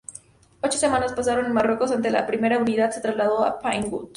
[0.63, 4.09] Ocho semanas pasaron en Marruecos antes de la primera unidad se trasladó a Pinewood.